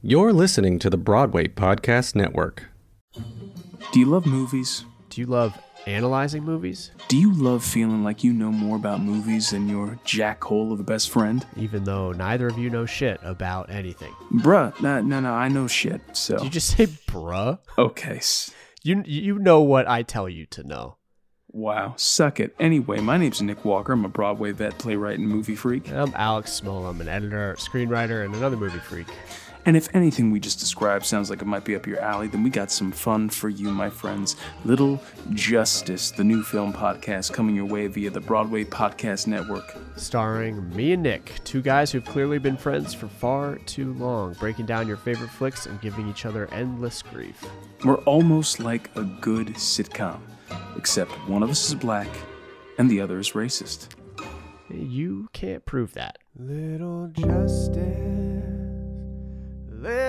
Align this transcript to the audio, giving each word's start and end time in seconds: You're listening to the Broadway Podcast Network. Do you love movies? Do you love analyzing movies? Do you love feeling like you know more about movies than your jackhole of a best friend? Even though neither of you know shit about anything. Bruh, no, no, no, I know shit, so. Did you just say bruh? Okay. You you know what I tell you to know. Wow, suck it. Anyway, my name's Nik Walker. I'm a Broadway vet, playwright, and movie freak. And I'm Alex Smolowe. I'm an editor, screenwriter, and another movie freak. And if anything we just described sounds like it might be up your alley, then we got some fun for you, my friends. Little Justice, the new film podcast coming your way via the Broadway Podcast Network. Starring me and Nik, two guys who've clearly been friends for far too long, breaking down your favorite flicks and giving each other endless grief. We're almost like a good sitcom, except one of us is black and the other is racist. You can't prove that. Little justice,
You're 0.00 0.32
listening 0.32 0.78
to 0.78 0.90
the 0.90 0.96
Broadway 0.96 1.48
Podcast 1.48 2.14
Network. 2.14 2.66
Do 3.90 3.98
you 3.98 4.06
love 4.06 4.26
movies? 4.26 4.84
Do 5.10 5.20
you 5.20 5.26
love 5.26 5.58
analyzing 5.88 6.44
movies? 6.44 6.92
Do 7.08 7.16
you 7.18 7.32
love 7.32 7.64
feeling 7.64 8.04
like 8.04 8.22
you 8.22 8.32
know 8.32 8.52
more 8.52 8.76
about 8.76 9.00
movies 9.00 9.50
than 9.50 9.68
your 9.68 9.98
jackhole 10.04 10.72
of 10.72 10.78
a 10.78 10.84
best 10.84 11.10
friend? 11.10 11.44
Even 11.56 11.82
though 11.82 12.12
neither 12.12 12.46
of 12.46 12.56
you 12.56 12.70
know 12.70 12.86
shit 12.86 13.18
about 13.24 13.70
anything. 13.70 14.14
Bruh, 14.34 14.80
no, 14.80 15.00
no, 15.00 15.18
no, 15.18 15.32
I 15.32 15.48
know 15.48 15.66
shit, 15.66 16.00
so. 16.12 16.36
Did 16.36 16.44
you 16.44 16.50
just 16.50 16.76
say 16.76 16.86
bruh? 16.86 17.58
Okay. 17.76 18.20
You 18.84 19.02
you 19.04 19.40
know 19.40 19.62
what 19.62 19.88
I 19.88 20.04
tell 20.04 20.28
you 20.28 20.46
to 20.46 20.62
know. 20.62 20.98
Wow, 21.48 21.94
suck 21.96 22.38
it. 22.38 22.54
Anyway, 22.60 23.00
my 23.00 23.16
name's 23.16 23.42
Nik 23.42 23.64
Walker. 23.64 23.94
I'm 23.94 24.04
a 24.04 24.08
Broadway 24.08 24.52
vet, 24.52 24.78
playwright, 24.78 25.18
and 25.18 25.26
movie 25.26 25.56
freak. 25.56 25.88
And 25.88 25.98
I'm 25.98 26.12
Alex 26.14 26.60
Smolowe. 26.60 26.88
I'm 26.88 27.00
an 27.00 27.08
editor, 27.08 27.56
screenwriter, 27.58 28.24
and 28.24 28.36
another 28.36 28.56
movie 28.56 28.78
freak. 28.78 29.08
And 29.68 29.76
if 29.76 29.94
anything 29.94 30.30
we 30.30 30.40
just 30.40 30.60
described 30.60 31.04
sounds 31.04 31.28
like 31.28 31.42
it 31.42 31.44
might 31.44 31.66
be 31.66 31.76
up 31.76 31.86
your 31.86 32.00
alley, 32.00 32.26
then 32.26 32.42
we 32.42 32.48
got 32.48 32.70
some 32.70 32.90
fun 32.90 33.28
for 33.28 33.50
you, 33.50 33.68
my 33.68 33.90
friends. 33.90 34.34
Little 34.64 34.98
Justice, 35.34 36.10
the 36.10 36.24
new 36.24 36.42
film 36.42 36.72
podcast 36.72 37.34
coming 37.34 37.54
your 37.54 37.66
way 37.66 37.86
via 37.86 38.08
the 38.08 38.18
Broadway 38.18 38.64
Podcast 38.64 39.26
Network. 39.26 39.76
Starring 39.94 40.74
me 40.74 40.94
and 40.94 41.02
Nik, 41.02 41.34
two 41.44 41.60
guys 41.60 41.92
who've 41.92 42.02
clearly 42.02 42.38
been 42.38 42.56
friends 42.56 42.94
for 42.94 43.08
far 43.08 43.56
too 43.66 43.92
long, 43.92 44.32
breaking 44.40 44.64
down 44.64 44.88
your 44.88 44.96
favorite 44.96 45.28
flicks 45.28 45.66
and 45.66 45.78
giving 45.82 46.08
each 46.08 46.24
other 46.24 46.48
endless 46.50 47.02
grief. 47.02 47.44
We're 47.84 48.02
almost 48.04 48.60
like 48.60 48.88
a 48.96 49.02
good 49.02 49.48
sitcom, 49.48 50.18
except 50.78 51.12
one 51.28 51.42
of 51.42 51.50
us 51.50 51.68
is 51.68 51.74
black 51.74 52.08
and 52.78 52.90
the 52.90 53.02
other 53.02 53.18
is 53.18 53.32
racist. 53.32 53.88
You 54.70 55.28
can't 55.34 55.66
prove 55.66 55.92
that. 55.92 56.18
Little 56.38 57.08
justice, 57.08 58.27